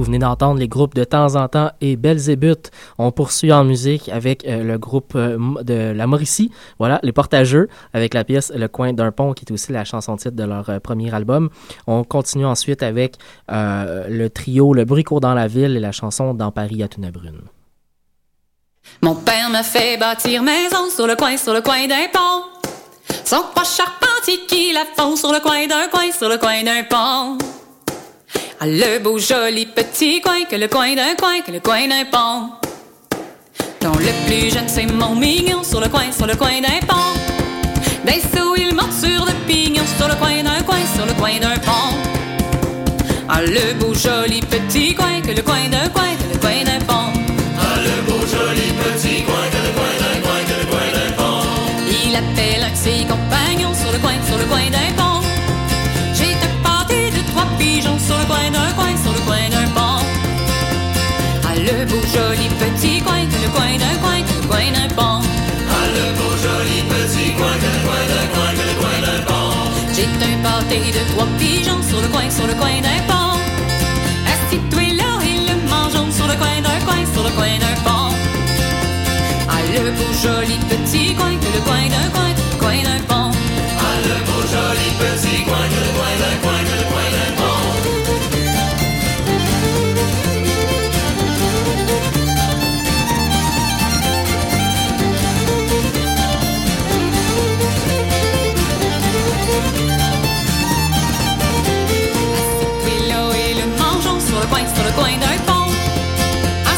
Vous 0.00 0.06
venez 0.06 0.18
d'entendre 0.18 0.58
les 0.58 0.66
groupes 0.66 0.94
de 0.94 1.04
temps 1.04 1.36
en 1.36 1.46
temps 1.46 1.70
et 1.80 1.96
Belzébuth. 1.96 2.70
On 2.98 3.12
poursuit 3.12 3.52
en 3.52 3.64
musique 3.64 4.08
avec 4.08 4.44
euh, 4.46 4.64
le 4.64 4.78
groupe 4.78 5.12
euh, 5.14 5.62
de 5.62 5.92
la 5.92 6.06
Mauricie, 6.06 6.50
voilà, 6.78 6.98
les 7.02 7.12
Portageux, 7.12 7.68
avec 7.92 8.14
la 8.14 8.24
pièce 8.24 8.50
Le 8.56 8.66
coin 8.66 8.92
d'un 8.92 9.12
pont, 9.12 9.32
qui 9.32 9.44
est 9.44 9.52
aussi 9.52 9.72
la 9.72 9.84
chanson 9.84 10.16
titre 10.16 10.36
de 10.36 10.44
leur 10.44 10.70
euh, 10.70 10.80
premier 10.80 11.14
album. 11.14 11.50
On 11.86 12.02
continue 12.02 12.46
ensuite 12.46 12.82
avec 12.82 13.18
le 13.48 14.28
trio 14.28 14.72
Le 14.72 14.84
bruit 14.84 15.04
court 15.04 15.20
dans 15.20 15.34
la 15.34 15.46
ville 15.46 15.76
et 15.76 15.80
la 15.80 15.92
chanson 15.92 16.34
Dans 16.34 16.50
Paris 16.50 16.82
à 16.82 16.88
Tunabrune. 16.88 17.42
Mon 19.02 19.14
père 19.14 19.48
m'a 19.50 19.62
fait 19.62 19.96
bâtir 19.96 20.42
maison 20.42 20.90
sur 20.94 21.06
le 21.06 21.16
coin, 21.16 21.36
sur 21.36 21.54
le 21.54 21.62
coin 21.62 21.86
d'un 21.86 22.08
pont. 22.12 22.44
Son 23.24 23.42
pas 23.54 23.64
charpentier 23.64 24.40
qui 24.46 24.72
la 24.72 24.84
font 24.96 25.16
sur 25.16 25.32
le 25.32 25.40
coin 25.40 25.66
d'un 25.66 25.88
coin, 25.88 26.10
sur 26.12 26.28
le 26.28 26.36
coin 26.36 26.62
d'un 26.62 26.82
pont. 26.84 27.38
Ah, 28.60 28.66
le 28.66 28.98
beau 28.98 29.18
joli 29.18 29.66
petit 29.66 30.20
coin, 30.20 30.44
que 30.44 30.56
le 30.56 30.68
coin 30.68 30.94
d'un 30.94 31.14
coin, 31.14 31.40
que 31.40 31.50
le 31.50 31.60
coin 31.60 31.88
d'un 31.88 32.04
pont. 32.04 32.50
Dont 33.80 33.98
le 33.98 34.26
plus 34.26 34.52
jeune 34.52 34.68
c'est 34.68 34.84
mon 34.84 35.14
mignon, 35.14 35.62
sur 35.64 35.80
le 35.80 35.88
coin, 35.88 36.12
sur 36.12 36.26
le 36.26 36.36
coin 36.36 36.60
d'un 36.60 36.86
pont. 36.86 37.14
D'un 38.04 38.20
saut 38.36 38.54
il 38.56 38.74
monte 38.74 38.92
sur 38.92 39.24
le 39.24 39.32
pignon, 39.46 39.84
sur 39.96 40.08
le 40.08 40.14
coin 40.16 40.42
d'un 40.42 40.62
coin, 40.62 40.78
sur 40.94 41.06
le 41.06 41.14
coin 41.14 41.38
d'un 41.40 41.56
pont. 41.58 41.96
Ah, 43.30 43.40
le 43.42 43.72
beau 43.74 43.94
joli 43.94 44.40
petit 44.42 44.94
coin, 44.94 45.22
que 45.22 45.30
le 45.30 45.42
coin 45.42 45.68
d'un 45.70 45.88
coin, 45.88 46.10
trois 71.12 71.28
pigeons 71.38 71.82
sur 71.88 72.00
le 72.00 72.08
coin, 72.08 72.28
sur 72.30 72.46
le 72.46 72.54
coin 72.54 72.80
d'un 72.86 73.00
pont. 73.08 73.38
Assis-toi 74.32 74.86
là 75.00 75.10
et 75.28 75.38
le 75.48 75.56
mangeons 75.68 76.10
sur 76.12 76.26
le 76.26 76.34
coin 76.34 76.56
d'un 76.66 76.80
coin, 76.86 77.00
sur 77.12 77.22
le 77.22 77.30
coin 77.30 77.54
d'un 77.62 77.76
pont. 77.86 78.14
Ah, 79.48 79.62
le 79.74 79.90
beau 79.96 80.10
joli 80.22 80.58
petit 80.70 81.14
coin, 81.14 81.34
que 81.42 81.50
le 81.56 81.60
coin 81.68 81.84
d'un 81.94 82.08
coin, 82.14 82.30
coin 82.58 82.82
d'un 82.86 83.00
pont. 83.10 83.30
Ah, 83.86 83.96
le 84.06 84.16
beau 84.26 84.40
joli 84.54 84.88
petit 85.00 85.38
coin, 85.48 85.64
que 85.72 85.80
le 85.86 85.92
coin 85.98 86.14
d'un 86.22 86.36
coin 86.42 86.49
le 104.90 104.96
coin 104.96 105.16
d'un 105.22 105.38
pont. 105.46 105.70
En 106.66 106.76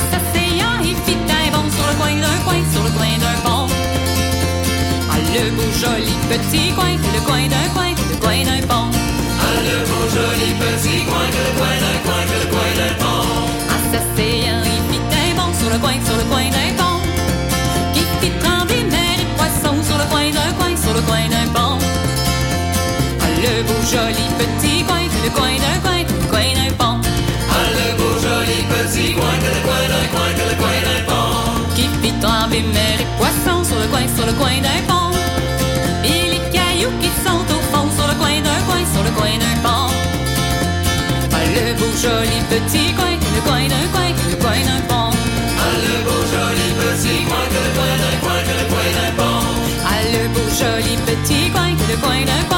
il 0.85 0.97
fit 1.05 1.17
un 1.29 1.71
sur 1.71 1.87
le 1.87 1.95
coin 2.01 2.15
d'un 2.25 2.39
coin, 2.45 2.61
sur 2.73 2.83
le 2.85 2.91
coin 2.91 3.15
d'un 3.23 3.39
pont. 3.45 3.67
Ah, 5.11 5.19
le 5.35 5.51
beau 5.57 5.69
joli 5.81 6.15
petit 6.29 6.73
coin, 6.75 6.93
le 7.15 7.21
coin 7.27 7.47
d'un 7.49 7.69
coin, 7.75 7.91
le 8.11 8.17
coin 8.17 8.43
d'un 8.45 8.67
pont. 8.67 8.91
Ah, 9.41 9.57
le 9.67 9.77
beau 9.89 10.05
joli 10.15 10.51
petit 10.61 11.05
coin, 11.09 11.27
le 11.39 11.45
coin 11.59 11.77
d'un 11.83 11.99
coin, 12.05 12.23
le 12.33 12.41
coin 12.53 12.71
d'un 12.79 12.95
pont. 13.03 13.25
En 13.75 13.81
s'asseyant, 13.91 14.63
il 14.75 14.83
fit 14.91 15.05
un 15.21 15.53
sur 15.59 15.71
le 15.71 15.79
coin, 15.79 15.97
sur 16.05 16.17
le 16.17 16.25
coin 16.25 16.49
d'un 16.57 16.71
pont. 16.79 17.01
Qui 17.95 18.03
fit 18.21 18.35
trembler 18.43 18.85
mer 18.85 19.17
et 19.23 19.29
poisson 19.37 19.75
sur 19.89 19.97
le 19.97 20.07
coin 20.13 20.29
d'un 20.37 20.53
coin, 20.59 20.73
sur 20.77 20.93
le 20.93 21.03
coin 21.09 21.25
d'un 21.33 21.49
pont. 21.57 21.79
Ah, 23.23 23.33
le 23.45 23.63
beau 23.67 23.81
joli 23.91 24.27
petit 24.41 24.85
coin, 24.85 25.05
le 25.25 25.31
coin 25.31 25.57
d'un 25.65 25.79
coin. 25.81 26.02
Fit 32.53 32.63
trembler 32.63 32.73
mer 32.73 33.01
et 33.01 33.09
poisson 33.17 33.65
sur 33.65 33.79
le 33.79 33.87
coin, 33.87 34.07
sur 34.15 34.27
le 34.27 34.33
coin 34.33 34.61
d'un 34.61 34.83
pont. 34.87 35.11
Et 36.05 36.31
les 36.33 36.43
cailloux 36.51 36.93
qui 37.01 37.11
sont 37.25 37.45
au 37.57 37.61
fond 37.71 37.89
sur 37.97 38.07
le 38.07 38.15
coin 38.15 38.41
d'un 38.47 38.61
coin, 38.69 38.83
sur 38.93 39.03
le 39.03 39.11
coin 39.11 39.35
d'un 39.43 39.57
pont. 39.65 39.89
Ah, 41.33 41.45
le 41.57 41.75
beau 41.79 41.93
joli 42.05 42.39
petit 42.51 42.93
coin, 42.95 43.15
que 43.23 43.31
le 43.37 43.43
coin 43.49 43.65
d'un 43.73 43.87
coin, 43.93 44.09
que 44.19 44.31
le 44.31 44.37
coin 44.37 44.61
d'un 44.69 44.83
pont. 44.91 45.11
Ah, 45.65 45.75
le 45.87 45.97
beau 46.07 46.21
joli 46.33 46.69
petit 46.81 47.25
coin, 47.29 47.45
que 47.53 47.61
le 47.67 47.73
coin 47.77 47.95
d'un 48.03 48.17
coin, 48.23 48.39
que 48.47 48.55
le 48.61 48.67
coin 48.73 48.89
d'un 48.97 49.13
pont. 49.19 49.45
Ah, 49.85 50.03
le 50.15 50.23
beau 50.35 50.49
joli 50.61 50.95
petit 51.09 51.51
coin, 51.51 51.71
que 51.79 51.87
le 51.93 51.97
coin 52.05 52.21
d'un 52.29 52.45
coin, 52.49 52.52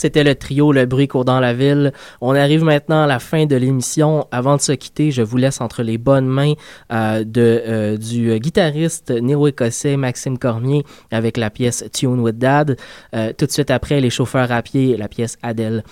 C'était 0.00 0.24
le 0.24 0.34
trio 0.34 0.72
Le 0.72 0.86
Bruit 0.86 1.08
court 1.08 1.26
dans 1.26 1.40
la 1.40 1.52
ville. 1.52 1.92
On 2.22 2.34
arrive 2.34 2.64
maintenant 2.64 3.02
à 3.02 3.06
la 3.06 3.18
fin 3.18 3.44
de 3.44 3.54
l'émission. 3.54 4.26
Avant 4.30 4.56
de 4.56 4.62
se 4.62 4.72
quitter, 4.72 5.10
je 5.10 5.20
vous 5.20 5.36
laisse 5.36 5.60
entre 5.60 5.82
les 5.82 5.98
bonnes 5.98 6.26
mains 6.26 6.54
euh, 6.90 7.22
de, 7.22 7.62
euh, 7.66 7.96
du 7.98 8.40
guitariste 8.40 9.10
néo-écossais 9.10 9.98
Maxime 9.98 10.38
Cormier 10.38 10.86
avec 11.10 11.36
la 11.36 11.50
pièce 11.50 11.84
Tune 11.92 12.20
with 12.20 12.38
Dad. 12.38 12.78
Euh, 13.14 13.34
tout 13.36 13.44
de 13.44 13.50
suite 13.50 13.70
après, 13.70 14.00
les 14.00 14.08
chauffeurs 14.08 14.50
à 14.52 14.62
pied, 14.62 14.96
la 14.96 15.08
pièce 15.08 15.36
Adèle. 15.42 15.84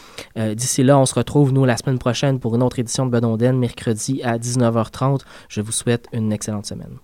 D'ici 0.54 0.82
là, 0.84 0.98
on 0.98 1.04
se 1.04 1.14
retrouve, 1.14 1.52
nous, 1.52 1.66
la 1.66 1.76
semaine 1.76 1.98
prochaine 1.98 2.40
pour 2.40 2.54
une 2.54 2.62
autre 2.62 2.78
édition 2.78 3.04
de 3.04 3.10
Bedonden, 3.10 3.58
mercredi 3.58 4.22
à 4.22 4.38
19h30. 4.38 5.20
Je 5.50 5.60
vous 5.60 5.72
souhaite 5.72 6.06
une 6.14 6.32
excellente 6.32 6.64
semaine. 6.64 6.96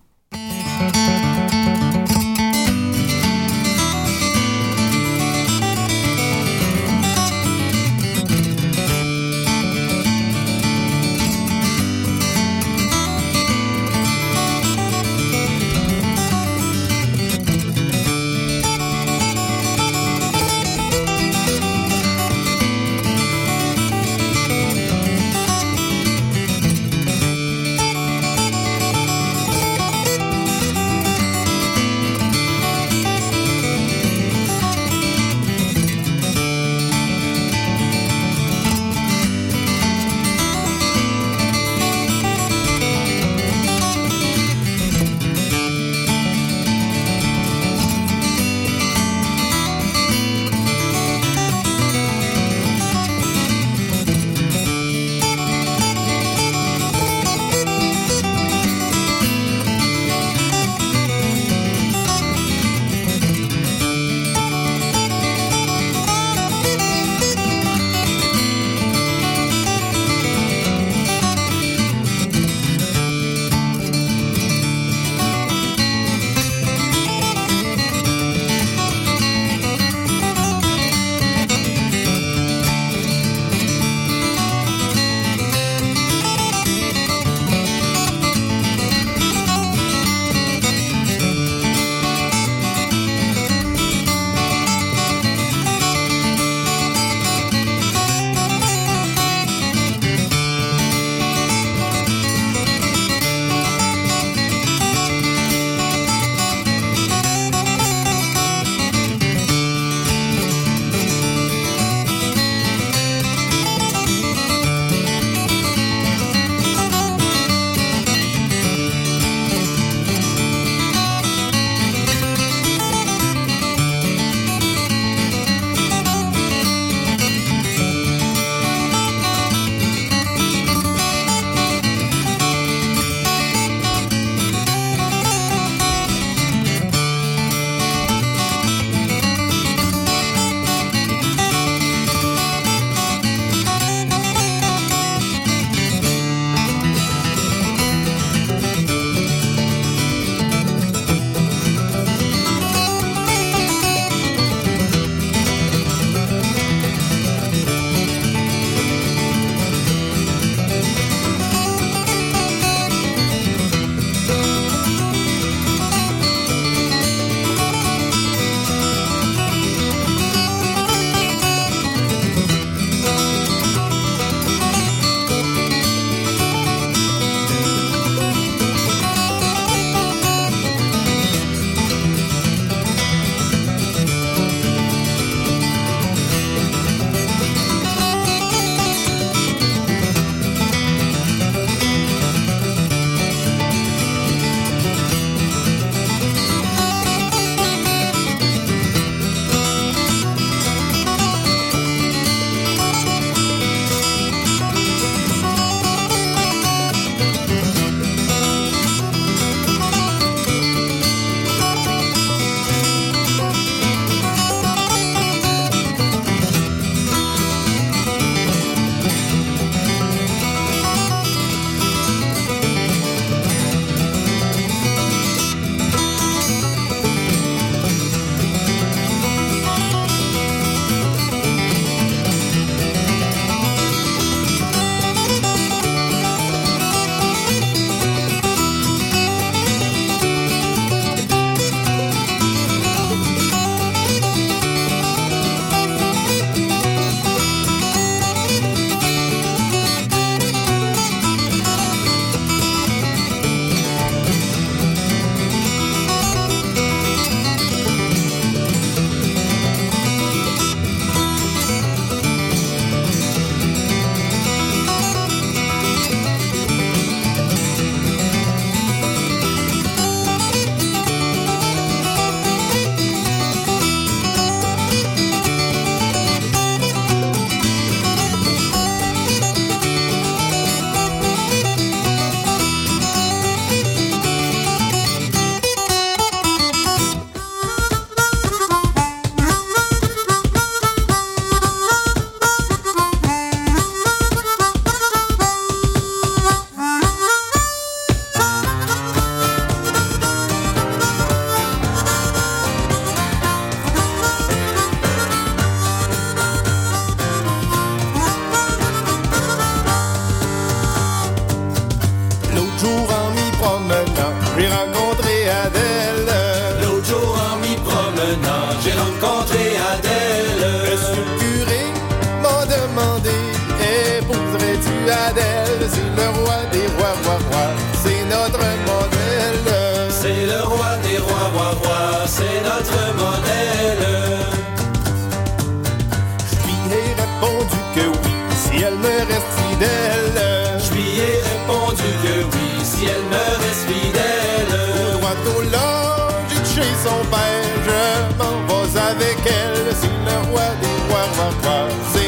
Avec 349.15 349.37
elle. 349.45 349.95
C'est 349.95 350.07
le 350.07 350.37
roi 350.49 350.67
des 350.81 350.95
rois, 351.07 351.27
roi, 351.35 351.49
roi, 351.63 352.24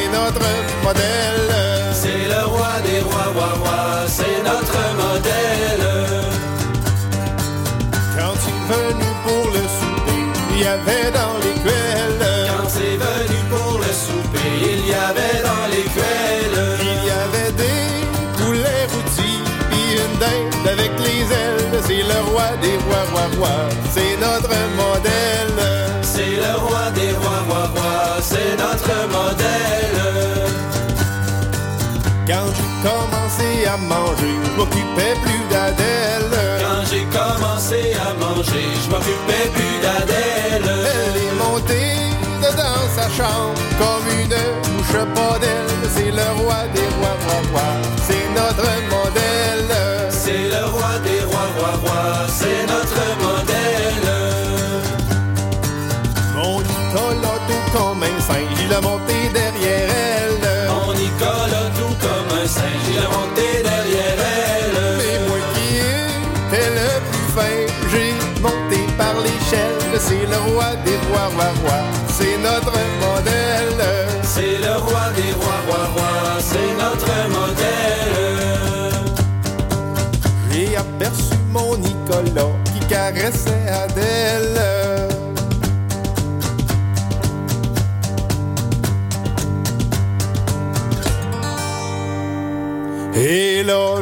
à 33.77 33.93
manger, 33.93 34.35
je 34.45 34.57
m'occupais 34.57 35.13
plus 35.23 35.41
d'Adèle. 35.49 36.33
Quand 36.61 36.83
j'ai 36.89 37.05
commencé 37.05 37.93
à 37.95 38.13
manger, 38.13 38.65
je 38.83 38.89
m'occupais 38.89 39.47
plus 39.53 39.75
d'Adèle. 39.83 40.69
Elle 40.95 41.17
est 41.27 41.35
montée 41.43 41.97
dedans 42.41 42.83
sa 42.95 43.07
chambre 43.09 43.59
comme 43.81 44.07
une 44.21 44.37
mouche 44.73 44.97
pas 45.15 45.39
d'elle. 45.39 45.73
C'est 45.95 46.11
le 46.11 46.27
roi 46.41 46.59
des 46.73 46.86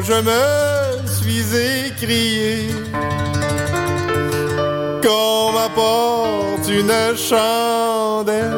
je 0.06 0.12
me 0.12 1.06
suis 1.08 1.44
écrié 1.88 2.68
qu'on 5.02 5.52
m'apporte 5.52 6.68
une 6.68 7.16
chandelle. 7.16 8.52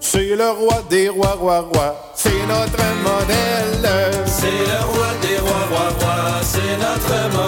C'est 0.00 0.36
le 0.36 0.50
roi 0.50 0.82
des 0.90 1.08
rois, 1.08 1.36
roi, 1.38 1.60
roi, 1.72 2.12
c'est 2.14 2.46
notre 2.46 2.84
modèle. 3.02 3.88
C'est 4.26 4.46
le 4.46 4.80
roi 4.92 5.08
des 5.22 5.38
rois, 5.38 5.66
roi, 5.70 5.88
roi, 6.00 6.40
c'est 6.42 6.76
notre 6.76 7.16
modèle. 7.34 7.45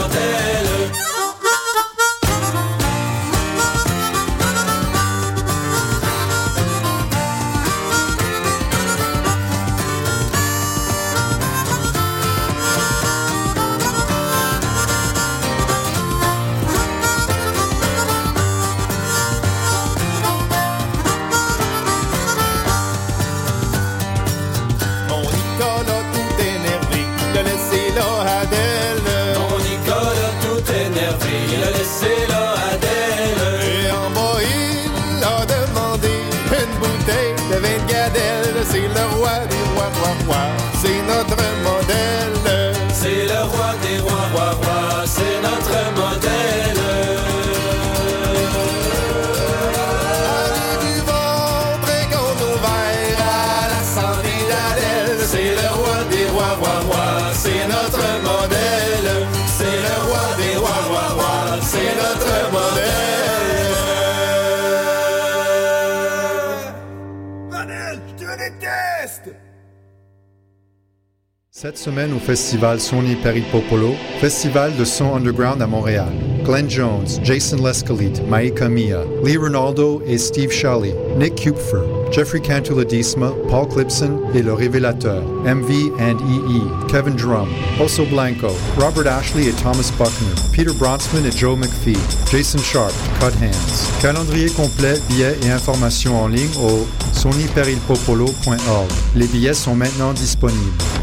Au 72.07 72.21
festival 72.21 72.79
Sony 72.81 73.17
Peripopolo, 73.17 73.95
festival 74.21 74.73
de 74.77 74.85
son 74.85 75.17
underground 75.17 75.61
à 75.61 75.67
Montréal. 75.67 76.13
Glenn 76.45 76.71
Jones, 76.71 77.07
Jason 77.25 77.57
Lescalite, 77.57 78.23
Maika 78.29 78.69
Mia, 78.69 79.05
Lee 79.25 79.37
Ronaldo 79.37 80.01
et 80.07 80.17
Steve 80.17 80.51
Shelley, 80.51 80.95
Nick 81.19 81.35
Kupfer, 81.35 81.83
Jeffrey 82.13 82.41
Cantuladisma, 82.41 83.33
Paul 83.49 83.69
Clipson 83.69 84.21
et 84.33 84.43
Le 84.43 84.55
Révélateur, 84.55 85.23
MV 85.45 85.93
and 85.99 86.19
EE, 86.21 86.87
Kevin 86.89 87.17
Drum, 87.17 87.49
Oso 87.81 88.05
Blanco, 88.07 88.49
Robert 88.79 89.13
Ashley 89.13 89.49
et 89.49 89.53
Thomas 89.53 89.93
Buckner, 89.99 90.41
Peter 90.55 90.73
Bronsman 90.79 91.27
et 91.27 91.37
Joe 91.37 91.59
McPhee, 91.59 91.99
Jason 92.31 92.59
Sharp, 92.59 92.95
Cut 93.21 93.35
Hands. 93.45 94.01
Calendrier 94.01 94.49
complet, 94.51 94.95
billets 95.09 95.37
et 95.43 95.51
informations 95.51 96.23
en 96.23 96.29
ligne 96.29 96.57
au 96.63 96.87
sonyperilpopolo.org. 97.13 98.89
Les 99.17 99.27
billets 99.27 99.55
sont 99.55 99.75
maintenant 99.75 100.13
disponibles. 100.13 100.98